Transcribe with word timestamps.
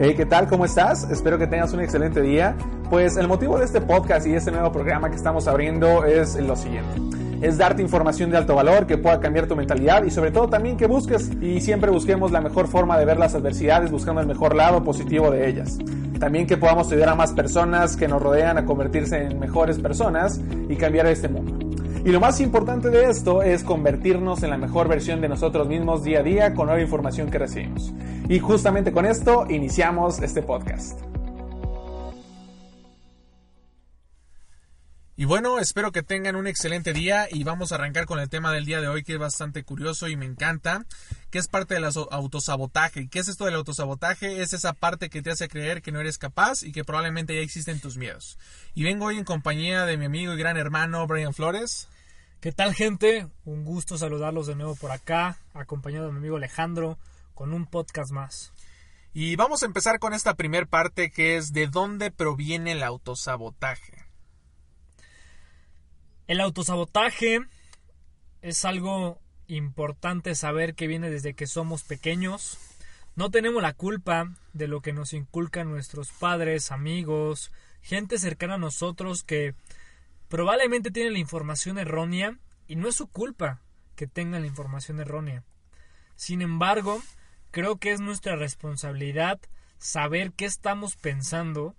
Hey, 0.00 0.14
¿qué 0.16 0.26
tal? 0.26 0.46
¿Cómo 0.46 0.64
estás? 0.64 1.10
Espero 1.10 1.38
que 1.38 1.48
tengas 1.48 1.72
un 1.72 1.80
excelente 1.80 2.22
día. 2.22 2.54
Pues 2.88 3.16
el 3.16 3.26
motivo 3.26 3.58
de 3.58 3.64
este 3.64 3.80
podcast 3.80 4.28
y 4.28 4.32
este 4.32 4.52
nuevo 4.52 4.70
programa 4.70 5.10
que 5.10 5.16
estamos 5.16 5.48
abriendo 5.48 6.04
es 6.04 6.36
lo 6.36 6.54
siguiente. 6.54 7.00
Es 7.44 7.58
darte 7.58 7.82
información 7.82 8.30
de 8.30 8.36
alto 8.36 8.54
valor 8.54 8.86
que 8.86 8.96
pueda 8.96 9.18
cambiar 9.18 9.48
tu 9.48 9.56
mentalidad 9.56 10.04
y 10.04 10.12
sobre 10.12 10.30
todo 10.30 10.48
también 10.48 10.76
que 10.76 10.86
busques 10.86 11.32
y 11.40 11.60
siempre 11.60 11.90
busquemos 11.90 12.30
la 12.30 12.40
mejor 12.40 12.68
forma 12.68 12.96
de 12.96 13.06
ver 13.06 13.18
las 13.18 13.34
adversidades 13.34 13.90
buscando 13.90 14.20
el 14.20 14.28
mejor 14.28 14.54
lado 14.54 14.84
positivo 14.84 15.32
de 15.32 15.48
ellas. 15.48 15.78
También 16.20 16.46
que 16.46 16.56
podamos 16.56 16.92
ayudar 16.92 17.08
a 17.08 17.14
más 17.16 17.32
personas 17.32 17.96
que 17.96 18.06
nos 18.06 18.22
rodean 18.22 18.56
a 18.56 18.64
convertirse 18.64 19.24
en 19.24 19.40
mejores 19.40 19.80
personas 19.80 20.40
y 20.68 20.76
cambiar 20.76 21.06
este 21.06 21.26
mundo. 21.26 21.67
Y 22.08 22.10
lo 22.10 22.20
más 22.20 22.40
importante 22.40 22.88
de 22.88 23.04
esto 23.04 23.42
es 23.42 23.62
convertirnos 23.62 24.42
en 24.42 24.48
la 24.48 24.56
mejor 24.56 24.88
versión 24.88 25.20
de 25.20 25.28
nosotros 25.28 25.68
mismos 25.68 26.04
día 26.04 26.20
a 26.20 26.22
día 26.22 26.54
con 26.54 26.68
nueva 26.68 26.80
información 26.80 27.30
que 27.30 27.36
recibimos. 27.36 27.92
Y 28.30 28.38
justamente 28.38 28.92
con 28.92 29.04
esto 29.04 29.44
iniciamos 29.50 30.18
este 30.22 30.40
podcast. 30.40 30.98
Y 35.16 35.26
bueno, 35.26 35.58
espero 35.58 35.92
que 35.92 36.02
tengan 36.02 36.36
un 36.36 36.46
excelente 36.46 36.94
día 36.94 37.26
y 37.30 37.44
vamos 37.44 37.72
a 37.72 37.74
arrancar 37.74 38.06
con 38.06 38.20
el 38.20 38.30
tema 38.30 38.52
del 38.52 38.64
día 38.64 38.80
de 38.80 38.88
hoy 38.88 39.02
que 39.02 39.12
es 39.12 39.18
bastante 39.18 39.62
curioso 39.62 40.08
y 40.08 40.16
me 40.16 40.24
encanta, 40.24 40.86
que 41.30 41.38
es 41.38 41.48
parte 41.48 41.74
del 41.74 41.84
autosabotaje. 41.84 43.08
¿Qué 43.10 43.18
es 43.18 43.28
esto 43.28 43.44
del 43.44 43.56
autosabotaje? 43.56 44.40
Es 44.40 44.54
esa 44.54 44.72
parte 44.72 45.10
que 45.10 45.20
te 45.20 45.30
hace 45.30 45.48
creer 45.48 45.82
que 45.82 45.92
no 45.92 46.00
eres 46.00 46.16
capaz 46.16 46.62
y 46.62 46.72
que 46.72 46.84
probablemente 46.84 47.34
ya 47.34 47.42
existen 47.42 47.80
tus 47.80 47.98
miedos. 47.98 48.38
Y 48.74 48.84
vengo 48.84 49.04
hoy 49.04 49.18
en 49.18 49.24
compañía 49.24 49.84
de 49.84 49.98
mi 49.98 50.06
amigo 50.06 50.32
y 50.32 50.38
gran 50.38 50.56
hermano 50.56 51.06
Brian 51.06 51.34
Flores. 51.34 51.86
¿Qué 52.40 52.52
tal 52.52 52.72
gente? 52.72 53.26
Un 53.44 53.64
gusto 53.64 53.98
saludarlos 53.98 54.46
de 54.46 54.54
nuevo 54.54 54.76
por 54.76 54.92
acá, 54.92 55.40
acompañado 55.54 56.06
de 56.06 56.12
mi 56.12 56.18
amigo 56.18 56.36
Alejandro, 56.36 56.96
con 57.34 57.52
un 57.52 57.66
podcast 57.66 58.12
más. 58.12 58.52
Y 59.12 59.34
vamos 59.34 59.64
a 59.64 59.66
empezar 59.66 59.98
con 59.98 60.14
esta 60.14 60.34
primer 60.34 60.68
parte 60.68 61.10
que 61.10 61.36
es 61.36 61.52
de 61.52 61.66
dónde 61.66 62.12
proviene 62.12 62.72
el 62.72 62.84
autosabotaje. 62.84 64.04
El 66.28 66.40
autosabotaje 66.40 67.40
es 68.40 68.64
algo 68.64 69.18
importante 69.48 70.36
saber 70.36 70.76
que 70.76 70.86
viene 70.86 71.10
desde 71.10 71.34
que 71.34 71.48
somos 71.48 71.82
pequeños. 71.82 72.56
No 73.16 73.32
tenemos 73.32 73.60
la 73.60 73.72
culpa 73.72 74.32
de 74.52 74.68
lo 74.68 74.80
que 74.80 74.92
nos 74.92 75.12
inculcan 75.12 75.72
nuestros 75.72 76.12
padres, 76.12 76.70
amigos, 76.70 77.50
gente 77.82 78.16
cercana 78.16 78.54
a 78.54 78.58
nosotros 78.58 79.24
que 79.24 79.56
probablemente 80.28 80.90
tienen 80.90 81.14
la 81.14 81.18
información 81.18 81.78
errónea 81.78 82.38
y 82.66 82.76
no 82.76 82.88
es 82.88 82.96
su 82.96 83.08
culpa 83.08 83.62
que 83.96 84.06
tengan 84.06 84.42
la 84.42 84.46
información 84.46 85.00
errónea. 85.00 85.44
Sin 86.16 86.42
embargo, 86.42 87.02
creo 87.50 87.78
que 87.78 87.92
es 87.92 88.00
nuestra 88.00 88.36
responsabilidad 88.36 89.40
saber 89.78 90.32
qué 90.32 90.44
estamos 90.44 90.96
pensando 90.96 91.74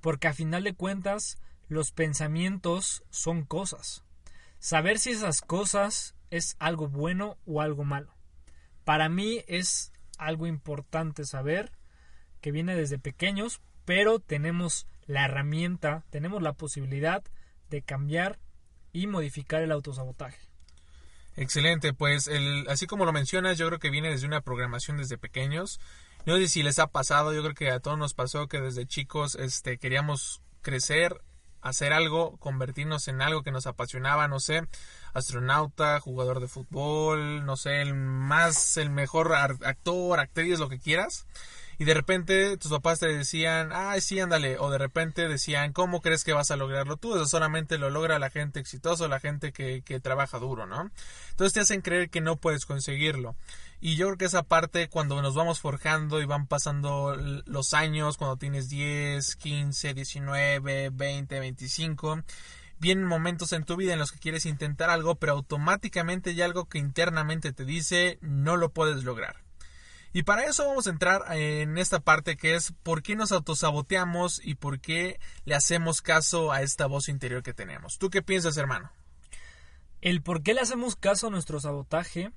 porque 0.00 0.28
a 0.28 0.32
final 0.32 0.64
de 0.64 0.74
cuentas 0.74 1.38
los 1.68 1.92
pensamientos 1.92 3.04
son 3.10 3.44
cosas. 3.44 4.04
Saber 4.58 4.98
si 4.98 5.10
esas 5.10 5.40
cosas 5.40 6.14
es 6.30 6.56
algo 6.58 6.88
bueno 6.88 7.36
o 7.46 7.60
algo 7.60 7.84
malo. 7.84 8.14
Para 8.84 9.08
mí 9.08 9.44
es 9.48 9.92
algo 10.18 10.46
importante 10.46 11.24
saber 11.24 11.72
que 12.40 12.52
viene 12.52 12.74
desde 12.74 12.98
pequeños, 12.98 13.60
pero 13.84 14.18
tenemos 14.18 14.86
la 15.06 15.24
herramienta, 15.24 16.04
tenemos 16.10 16.42
la 16.42 16.52
posibilidad 16.52 17.24
de 17.70 17.82
cambiar 17.82 18.38
y 18.92 19.06
modificar 19.06 19.62
el 19.62 19.72
autosabotaje. 19.72 20.38
Excelente, 21.36 21.92
pues 21.92 22.26
el, 22.26 22.66
así 22.68 22.86
como 22.86 23.04
lo 23.04 23.12
mencionas, 23.12 23.58
yo 23.58 23.68
creo 23.68 23.78
que 23.78 23.90
viene 23.90 24.10
desde 24.10 24.26
una 24.26 24.40
programación 24.40 24.96
desde 24.96 25.18
pequeños. 25.18 25.80
No 26.26 26.36
sé 26.36 26.48
si 26.48 26.62
les 26.64 26.80
ha 26.80 26.88
pasado, 26.88 27.32
yo 27.32 27.42
creo 27.42 27.54
que 27.54 27.70
a 27.70 27.80
todos 27.80 27.96
nos 27.96 28.12
pasó 28.12 28.48
que 28.48 28.60
desde 28.60 28.86
chicos 28.86 29.36
este, 29.36 29.78
queríamos 29.78 30.42
crecer, 30.62 31.22
hacer 31.60 31.92
algo, 31.92 32.36
convertirnos 32.38 33.06
en 33.08 33.22
algo 33.22 33.42
que 33.42 33.52
nos 33.52 33.68
apasionaba, 33.68 34.26
no 34.26 34.40
sé, 34.40 34.62
astronauta, 35.14 36.00
jugador 36.00 36.40
de 36.40 36.48
fútbol, 36.48 37.46
no 37.46 37.56
sé, 37.56 37.82
el 37.82 37.94
más, 37.94 38.76
el 38.76 38.90
mejor 38.90 39.32
actor, 39.34 40.18
actriz, 40.18 40.58
lo 40.58 40.68
que 40.68 40.80
quieras. 40.80 41.26
Y 41.78 41.84
de 41.84 41.94
repente 41.94 42.56
tus 42.56 42.72
papás 42.72 42.98
te 42.98 43.06
decían, 43.06 43.70
ay, 43.72 44.00
sí, 44.00 44.18
ándale. 44.18 44.58
O 44.58 44.68
de 44.70 44.78
repente 44.78 45.28
decían, 45.28 45.72
¿cómo 45.72 46.00
crees 46.00 46.24
que 46.24 46.32
vas 46.32 46.50
a 46.50 46.56
lograrlo 46.56 46.96
tú? 46.96 47.14
Eso 47.14 47.26
solamente 47.26 47.78
lo 47.78 47.88
logra 47.88 48.18
la 48.18 48.30
gente 48.30 48.58
exitosa, 48.58 49.06
la 49.06 49.20
gente 49.20 49.52
que, 49.52 49.82
que 49.82 50.00
trabaja 50.00 50.40
duro, 50.40 50.66
¿no? 50.66 50.90
Entonces 51.30 51.52
te 51.52 51.60
hacen 51.60 51.80
creer 51.80 52.10
que 52.10 52.20
no 52.20 52.36
puedes 52.36 52.66
conseguirlo. 52.66 53.36
Y 53.80 53.94
yo 53.94 54.06
creo 54.06 54.18
que 54.18 54.24
esa 54.24 54.42
parte, 54.42 54.88
cuando 54.88 55.22
nos 55.22 55.36
vamos 55.36 55.60
forjando 55.60 56.20
y 56.20 56.24
van 56.24 56.48
pasando 56.48 57.16
los 57.46 57.74
años, 57.74 58.16
cuando 58.16 58.36
tienes 58.36 58.68
10, 58.68 59.36
15, 59.36 59.94
19, 59.94 60.90
20, 60.90 61.40
25, 61.40 62.22
vienen 62.80 63.04
momentos 63.04 63.52
en 63.52 63.62
tu 63.62 63.76
vida 63.76 63.92
en 63.92 64.00
los 64.00 64.10
que 64.10 64.18
quieres 64.18 64.46
intentar 64.46 64.90
algo, 64.90 65.14
pero 65.14 65.34
automáticamente 65.34 66.30
hay 66.30 66.42
algo 66.42 66.64
que 66.64 66.78
internamente 66.78 67.52
te 67.52 67.64
dice 67.64 68.18
no 68.20 68.56
lo 68.56 68.70
puedes 68.70 69.04
lograr. 69.04 69.47
Y 70.12 70.22
para 70.22 70.44
eso 70.44 70.66
vamos 70.66 70.86
a 70.86 70.90
entrar 70.90 71.24
en 71.36 71.76
esta 71.76 72.00
parte 72.00 72.36
que 72.36 72.54
es 72.54 72.72
por 72.82 73.02
qué 73.02 73.14
nos 73.14 73.32
autosaboteamos 73.32 74.40
y 74.44 74.54
por 74.54 74.80
qué 74.80 75.20
le 75.44 75.54
hacemos 75.54 76.00
caso 76.00 76.50
a 76.50 76.62
esta 76.62 76.86
voz 76.86 77.08
interior 77.08 77.42
que 77.42 77.54
tenemos. 77.54 77.98
¿Tú 77.98 78.08
qué 78.08 78.22
piensas, 78.22 78.56
hermano? 78.56 78.90
El 80.00 80.22
por 80.22 80.42
qué 80.42 80.54
le 80.54 80.60
hacemos 80.60 80.96
caso 80.96 81.26
a 81.26 81.30
nuestro 81.30 81.60
sabotaje 81.60 82.32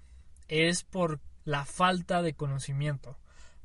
es 0.47 0.83
por 0.83 1.19
la 1.45 1.65
falta 1.65 2.21
de 2.21 2.33
conocimiento, 2.33 3.17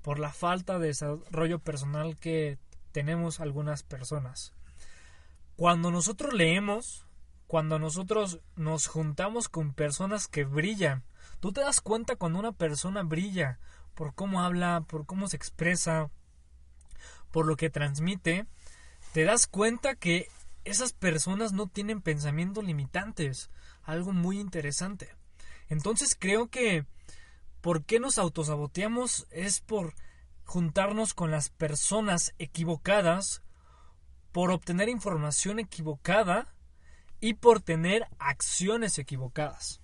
por 0.03 0.19
la 0.19 0.33
falta 0.33 0.79
de 0.79 0.89
desarrollo 0.89 1.59
personal 1.59 2.17
que 2.17 2.59
tenemos 2.93 3.41
algunas 3.41 3.83
personas. 3.83 4.53
Cuando 5.57 5.91
nosotros 5.91 6.33
leemos, 6.33 7.07
cuando 7.47 7.79
nosotros 7.79 8.41
nos 8.55 8.87
juntamos 8.87 9.49
con 9.49 9.73
personas 9.73 10.29
que 10.29 10.45
brillan, 10.45 11.03
tú 11.41 11.53
te 11.53 11.63
das 11.63 11.81
cuenta 11.81 12.17
cuando 12.17 12.39
una 12.39 12.53
persona 12.53 13.03
brilla 13.03 13.59
por 13.97 14.15
cómo 14.15 14.43
habla, 14.43 14.85
por 14.87 15.05
cómo 15.05 15.27
se 15.27 15.37
expresa, 15.37 16.11
por 17.33 17.47
lo 17.47 17.57
que 17.57 17.71
transmite, 17.71 18.47
te 19.13 19.25
das 19.25 19.49
cuenta 19.49 19.97
que 19.97 20.29
esas 20.65 20.93
personas 20.93 21.53
no 21.53 21.67
tienen 21.67 22.01
pensamientos 22.01 22.65
limitantes, 22.65 23.51
algo 23.83 24.13
muy 24.13 24.39
interesante. 24.39 25.17
Entonces 25.69 26.17
creo 26.17 26.47
que 26.47 26.87
¿Por 27.67 27.85
qué 27.85 27.99
nos 27.99 28.17
autosaboteamos? 28.19 29.27
Es 29.33 29.59
por 29.61 29.95
juntarnos 30.45 31.15
con 31.15 31.33
las 31.33 31.51
personas 31.51 32.33
equivocadas, 32.39 33.43
por 34.31 34.53
obtener 34.53 34.89
información 34.89 35.59
equivocada 35.59 36.55
y 37.19 37.35
por 37.35 37.61
tener 37.61 38.07
acciones 38.21 39.01
equivocadas. 39.01 39.81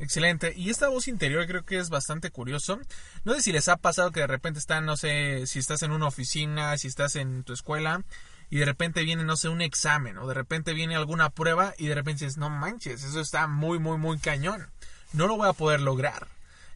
Excelente. 0.00 0.54
Y 0.56 0.70
esta 0.70 0.88
voz 0.88 1.08
interior 1.08 1.46
creo 1.46 1.64
que 1.64 1.78
es 1.78 1.90
bastante 1.90 2.30
curioso. 2.30 2.80
No 3.24 3.34
sé 3.34 3.42
si 3.42 3.52
les 3.52 3.68
ha 3.68 3.76
pasado 3.76 4.10
que 4.10 4.20
de 4.20 4.26
repente 4.26 4.58
están, 4.58 4.86
no 4.86 4.96
sé, 4.96 5.46
si 5.46 5.58
estás 5.58 5.82
en 5.82 5.92
una 5.92 6.06
oficina, 6.06 6.76
si 6.78 6.88
estás 6.88 7.16
en 7.16 7.44
tu 7.44 7.52
escuela 7.52 8.02
y 8.48 8.58
de 8.58 8.64
repente 8.64 9.04
viene, 9.04 9.24
no 9.24 9.36
sé, 9.36 9.50
un 9.50 9.60
examen 9.60 10.16
o 10.16 10.26
de 10.26 10.32
repente 10.32 10.72
viene 10.72 10.96
alguna 10.96 11.28
prueba 11.28 11.74
y 11.76 11.86
de 11.86 11.94
repente 11.94 12.24
dices, 12.24 12.38
no 12.38 12.48
manches, 12.48 13.04
eso 13.04 13.20
está 13.20 13.46
muy, 13.46 13.78
muy, 13.78 13.98
muy 13.98 14.18
cañón. 14.18 14.70
No 15.12 15.26
lo 15.26 15.36
voy 15.36 15.48
a 15.48 15.52
poder 15.52 15.82
lograr. 15.82 16.28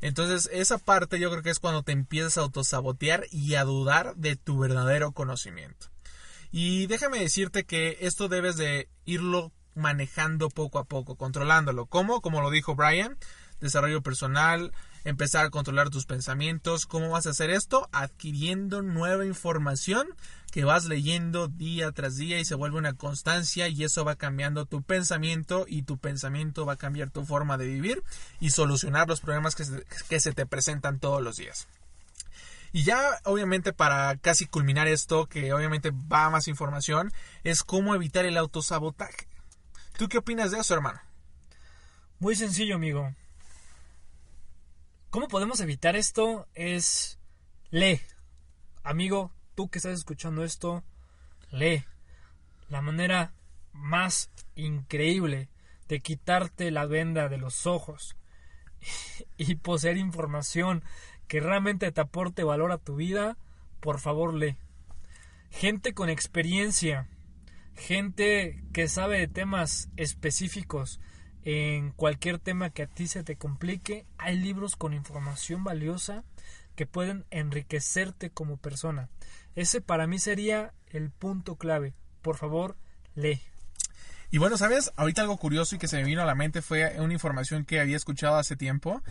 Entonces, 0.02 0.50
esa 0.52 0.76
parte 0.76 1.19
yo 1.19 1.31
creo 1.31 1.43
que 1.43 1.49
es 1.49 1.60
cuando 1.60 1.82
te 1.82 1.93
empiezas 1.93 2.37
a 2.37 2.43
autosabotear 2.43 3.25
y 3.31 3.54
a 3.54 3.64
dudar 3.64 4.14
de 4.16 4.37
tu 4.37 4.58
verdadero 4.58 5.12
conocimiento. 5.12 5.87
Y 6.52 6.87
déjame 6.88 7.20
decirte 7.20 7.64
que 7.64 7.96
esto 8.02 8.28
debes 8.28 8.58
de 8.58 8.88
irlo 9.06 9.50
manejando 9.75 10.49
poco 10.49 10.79
a 10.79 10.85
poco, 10.85 11.17
controlándolo. 11.17 11.87
¿Cómo? 11.87 12.21
Como 12.21 12.41
lo 12.41 12.50
dijo 12.50 12.75
Brian, 12.75 13.17
desarrollo 13.61 14.03
personal, 14.03 14.73
empezar 15.05 15.47
a 15.47 15.50
controlar 15.50 15.91
tus 15.91 16.06
pensamientos. 16.06 16.87
¿Cómo 16.87 17.11
vas 17.11 17.26
a 17.26 17.31
hacer 17.31 17.50
esto? 17.50 17.88
Adquiriendo 17.93 18.82
nueva 18.82 19.25
información 19.26 20.09
que 20.50 20.65
vas 20.65 20.85
leyendo 20.85 21.49
día 21.49 21.91
tras 21.91 22.17
día 22.17 22.38
y 22.38 22.44
se 22.44 22.55
vuelve 22.55 22.79
una 22.79 22.93
constancia 22.93 23.67
y 23.69 23.82
eso 23.82 24.05
va 24.05 24.15
cambiando 24.15 24.67
tu 24.67 24.82
pensamiento 24.82 25.67
y 25.69 25.82
tu 25.82 25.99
pensamiento 25.99 26.65
va 26.65 26.75
a 26.75 26.76
cambiar 26.76 27.11
tu 27.11 27.25
forma 27.25 27.59
de 27.59 27.67
vivir 27.67 28.05
y 28.38 28.50
solucionar 28.50 29.09
los 29.09 29.21
problemas 29.21 29.56
que 29.56 29.65
se, 29.65 29.85
que 30.09 30.21
se 30.21 30.32
te 30.32 30.47
presentan 30.47 31.00
todos 31.00 31.21
los 31.21 31.37
días. 31.37 31.67
Y 32.73 32.82
ya 32.82 33.21
obviamente 33.25 33.73
para 33.73 34.17
casi 34.17 34.47
culminar 34.47 34.88
esto, 34.88 35.26
que 35.26 35.53
obviamente 35.53 35.91
va 35.91 36.31
más 36.31 36.49
información, 36.49 37.12
es 37.44 37.62
cómo 37.62 37.94
evitar 37.94 38.25
el 38.25 38.37
autosabotaje. 38.37 39.29
¿Tú 39.96 40.08
qué 40.08 40.19
opinas 40.19 40.50
de 40.50 40.58
eso, 40.58 40.75
hermano? 40.75 41.00
Muy 42.19 42.35
sencillo, 42.35 42.75
amigo. 42.75 43.14
¿Cómo 45.11 45.29
podemos 45.29 45.61
evitar 45.61 45.94
esto? 45.94 46.49
Es 46.55 47.20
lee. 47.70 48.00
Amigo, 48.82 49.31
tú 49.55 49.69
que 49.69 49.79
estás 49.79 49.94
escuchando 49.94 50.43
esto, 50.43 50.82
lee. 51.52 51.85
La 52.69 52.82
manera 52.82 53.35
más 53.73 54.31
increíble 54.56 55.49
de 55.87 56.00
quitarte 56.00 56.73
la 56.73 56.87
venda 56.87 57.29
de 57.29 57.38
los 57.38 57.69
ojos 57.69 58.17
y 59.37 59.55
poseer 59.55 59.97
información 59.97 60.82
que 61.29 61.38
realmente 61.38 61.93
te 61.93 62.00
aporte 62.00 62.43
valor 62.43 62.73
a 62.73 62.79
tu 62.79 62.97
vida, 62.97 63.37
por 63.79 64.00
favor 64.00 64.35
lee. 64.35 64.56
Gente 65.50 65.94
con 65.94 66.08
experiencia, 66.08 67.06
gente 67.76 68.62
que 68.73 68.88
sabe 68.88 69.19
de 69.19 69.29
temas 69.29 69.88
específicos, 69.97 71.00
en 71.43 71.91
cualquier 71.93 72.38
tema 72.38 72.71
que 72.71 72.85
a 72.85 72.87
ti 72.87 73.06
se 73.06 73.23
te 73.23 73.37
complique, 73.37 74.06
hay 74.17 74.38
libros 74.38 74.76
con 74.76 74.94
información 74.94 75.62
valiosa 75.62 76.25
que 76.75 76.87
pueden 76.87 77.26
enriquecerte 77.31 78.31
como 78.31 78.56
persona. 78.56 79.11
Ese 79.55 79.81
para 79.81 80.06
mí 80.06 80.19
sería 80.19 80.73
el 80.88 81.11
punto 81.11 81.56
clave. 81.56 81.94
Por 82.23 82.37
favor, 82.37 82.76
lee. 83.15 83.41
Y 84.31 84.38
bueno, 84.38 84.56
¿sabes? 84.56 84.91
Ahorita 84.97 85.23
algo 85.23 85.37
curioso 85.37 85.76
y 85.76 85.79
que 85.79 85.87
se 85.87 85.97
me 85.97 86.05
vino 86.05 86.23
a 86.23 86.25
la 86.25 86.35
mente 86.35 86.62
fue 86.62 86.99
una 86.99 87.12
información 87.12 87.65
que 87.65 87.79
había 87.79 87.97
escuchado 87.97 88.37
hace 88.37 88.56
tiempo. 88.56 89.03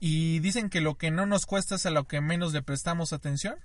Y 0.00 0.40
dicen 0.40 0.70
que 0.70 0.80
lo 0.80 0.96
que 0.96 1.10
no 1.12 1.26
nos 1.26 1.46
cuesta 1.46 1.76
es 1.76 1.86
a 1.86 1.90
lo 1.90 2.08
que 2.08 2.20
menos 2.20 2.52
le 2.52 2.62
prestamos 2.62 3.12
atención. 3.12 3.56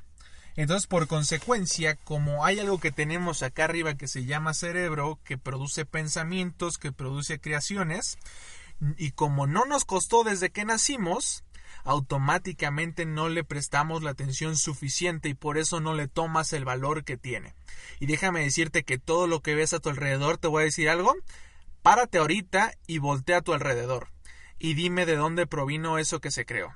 Entonces, 0.57 0.88
por 0.88 1.07
consecuencia, 1.07 1.95
como 1.98 2.44
hay 2.44 2.59
algo 2.59 2.80
que 2.80 2.92
tenemos 2.92 3.44
acá 3.44 3.65
arriba 3.65 3.94
que 3.94 4.07
se 4.07 4.25
llama 4.25 4.56
cerebro, 4.56 5.19
que 5.24 5.38
produce 5.38 5.86
pensamientos, 5.86 6.80
que 6.80 6.92
produce 6.92 7.39
creaciones, 7.39 8.18
y 8.98 9.12
como 9.12 9.45
no 9.45 9.65
nos 9.65 9.86
costó 9.86 10.24
desde 10.24 10.50
que 10.50 10.65
nacimos, 10.65 11.44
automáticamente 11.83 13.06
no 13.06 13.30
le 13.30 13.44
prestamos 13.44 14.01
la 14.01 14.09
atención 14.09 14.57
suficiente 14.57 15.30
y 15.30 15.36
por 15.36 15.59
eso 15.59 15.80
no 15.80 15.94
le 15.94 16.07
tomas 16.07 16.51
el 16.54 16.65
valor 16.65 17.04
que 17.04 17.18
tiene. 17.18 17.54
Y 18.00 18.07
déjame 18.07 18.42
decirte 18.42 18.83
que 18.83 18.98
todo 18.98 19.27
lo 19.27 19.42
que 19.44 19.54
ves 19.54 19.74
a 19.74 19.80
tu 19.80 19.89
alrededor, 19.89 20.39
te 20.39 20.48
voy 20.48 20.63
a 20.63 20.65
decir 20.65 20.89
algo, 20.89 21.15
párate 21.83 22.18
ahorita 22.18 22.74
y 22.88 22.98
voltea 22.98 23.38
a 23.38 23.42
tu 23.42 23.54
alrededor 23.54 24.09
y 24.57 24.74
dime 24.74 25.06
de 25.06 25.18
dónde 25.18 25.45
provino 25.45 26.00
eso 26.00 26.19
que 26.19 26.31
se 26.31 26.48
creó 26.48 26.74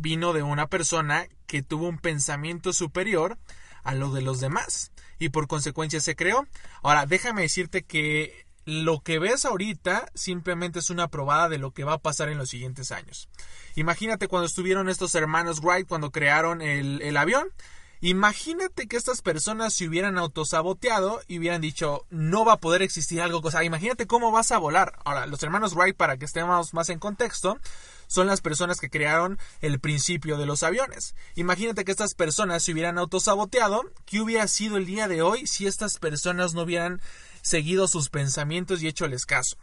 vino 0.00 0.32
de 0.32 0.42
una 0.42 0.66
persona 0.66 1.26
que 1.50 1.64
tuvo 1.64 1.88
un 1.88 1.98
pensamiento 1.98 2.72
superior 2.72 3.36
a 3.82 3.96
lo 3.96 4.12
de 4.12 4.22
los 4.22 4.38
demás 4.38 4.92
y 5.18 5.30
por 5.30 5.48
consecuencia 5.48 6.00
se 6.00 6.14
creó. 6.14 6.46
Ahora, 6.80 7.06
déjame 7.06 7.42
decirte 7.42 7.82
que 7.82 8.46
lo 8.64 9.00
que 9.00 9.18
ves 9.18 9.44
ahorita 9.44 10.12
simplemente 10.14 10.78
es 10.78 10.90
una 10.90 11.08
probada 11.08 11.48
de 11.48 11.58
lo 11.58 11.72
que 11.72 11.82
va 11.82 11.94
a 11.94 11.98
pasar 11.98 12.28
en 12.28 12.38
los 12.38 12.50
siguientes 12.50 12.92
años. 12.92 13.28
Imagínate 13.74 14.28
cuando 14.28 14.46
estuvieron 14.46 14.88
estos 14.88 15.12
hermanos 15.16 15.60
Wright 15.60 15.88
cuando 15.88 16.12
crearon 16.12 16.62
el, 16.62 17.02
el 17.02 17.16
avión. 17.16 17.48
Imagínate 18.02 18.88
que 18.88 18.96
estas 18.96 19.20
personas 19.20 19.74
se 19.74 19.86
hubieran 19.86 20.16
autosaboteado 20.16 21.20
y 21.28 21.38
hubieran 21.38 21.60
dicho 21.60 22.06
no 22.08 22.46
va 22.46 22.54
a 22.54 22.60
poder 22.60 22.80
existir 22.80 23.20
algo. 23.20 23.40
O 23.42 23.50
sea, 23.50 23.62
imagínate 23.62 24.06
cómo 24.06 24.32
vas 24.32 24.52
a 24.52 24.58
volar. 24.58 24.98
Ahora, 25.04 25.26
los 25.26 25.42
hermanos 25.42 25.74
Wright, 25.74 25.96
para 25.96 26.16
que 26.16 26.24
estemos 26.24 26.72
más 26.72 26.88
en 26.88 26.98
contexto, 26.98 27.58
son 28.06 28.26
las 28.26 28.40
personas 28.40 28.80
que 28.80 28.88
crearon 28.88 29.38
el 29.60 29.80
principio 29.80 30.38
de 30.38 30.46
los 30.46 30.62
aviones. 30.62 31.14
Imagínate 31.34 31.84
que 31.84 31.92
estas 31.92 32.14
personas 32.14 32.62
se 32.62 32.72
hubieran 32.72 32.96
autosaboteado, 32.96 33.82
¿qué 34.06 34.20
hubiera 34.22 34.48
sido 34.48 34.78
el 34.78 34.86
día 34.86 35.06
de 35.06 35.20
hoy 35.20 35.46
si 35.46 35.66
estas 35.66 35.98
personas 35.98 36.54
no 36.54 36.62
hubieran 36.62 37.02
seguido 37.42 37.86
sus 37.86 38.08
pensamientos 38.08 38.82
y 38.82 38.88
hecholes 38.88 39.26
caso? 39.26 39.58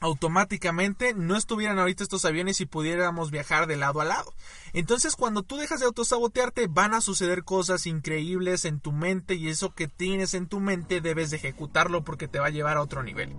Automáticamente 0.00 1.14
no 1.14 1.36
estuvieran 1.36 1.78
ahorita 1.78 2.02
estos 2.02 2.24
aviones 2.24 2.60
y 2.60 2.66
pudiéramos 2.66 3.30
viajar 3.30 3.66
de 3.66 3.76
lado 3.76 4.00
a 4.00 4.04
lado. 4.04 4.32
Entonces, 4.72 5.16
cuando 5.16 5.42
tú 5.42 5.56
dejas 5.56 5.80
de 5.80 5.86
autosabotearte, 5.86 6.66
van 6.68 6.94
a 6.94 7.00
suceder 7.00 7.44
cosas 7.44 7.86
increíbles 7.86 8.64
en 8.64 8.80
tu 8.80 8.92
mente 8.92 9.34
y 9.34 9.48
eso 9.48 9.74
que 9.74 9.88
tienes 9.88 10.34
en 10.34 10.46
tu 10.46 10.60
mente 10.60 11.00
debes 11.00 11.30
de 11.30 11.36
ejecutarlo 11.36 12.04
porque 12.04 12.28
te 12.28 12.38
va 12.38 12.46
a 12.46 12.50
llevar 12.50 12.76
a 12.76 12.82
otro 12.82 13.02
nivel. 13.02 13.34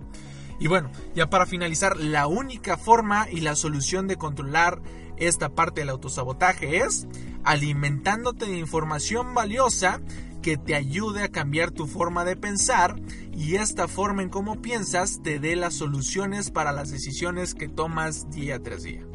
Y 0.58 0.68
bueno, 0.68 0.90
ya 1.14 1.30
para 1.30 1.46
finalizar, 1.46 1.96
la 1.96 2.26
única 2.26 2.76
forma 2.76 3.28
y 3.30 3.40
la 3.40 3.56
solución 3.56 4.06
de 4.06 4.16
controlar 4.16 4.82
esta 5.16 5.50
parte 5.50 5.80
del 5.80 5.88
autosabotaje 5.88 6.78
es 6.78 7.06
alimentándote 7.44 8.46
de 8.46 8.58
información 8.58 9.32
valiosa 9.34 10.00
que 10.40 10.56
te 10.56 10.74
ayude 10.74 11.22
a 11.22 11.28
cambiar 11.28 11.70
tu 11.70 11.86
forma 11.86 12.24
de 12.24 12.36
pensar 12.36 13.00
y 13.32 13.56
esta 13.56 13.88
forma 13.88 14.22
en 14.22 14.28
cómo 14.28 14.60
piensas 14.60 15.20
te 15.22 15.38
dé 15.38 15.56
las 15.56 15.74
soluciones 15.74 16.50
para 16.50 16.72
las 16.72 16.90
decisiones 16.90 17.54
que 17.54 17.68
tomas 17.68 18.30
día 18.30 18.62
tras 18.62 18.82
día. 18.82 19.06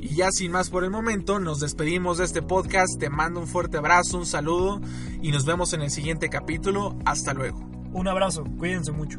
Y 0.00 0.14
ya 0.14 0.30
sin 0.30 0.52
más 0.52 0.70
por 0.70 0.84
el 0.84 0.90
momento, 0.90 1.40
nos 1.40 1.60
despedimos 1.60 2.18
de 2.18 2.24
este 2.24 2.40
podcast, 2.40 2.98
te 2.98 3.10
mando 3.10 3.40
un 3.40 3.48
fuerte 3.48 3.78
abrazo, 3.78 4.18
un 4.18 4.26
saludo 4.26 4.80
y 5.20 5.32
nos 5.32 5.44
vemos 5.44 5.72
en 5.72 5.82
el 5.82 5.90
siguiente 5.90 6.28
capítulo. 6.28 6.96
Hasta 7.04 7.34
luego. 7.34 7.58
Un 7.92 8.06
abrazo, 8.06 8.44
cuídense 8.58 8.92
mucho. 8.92 9.18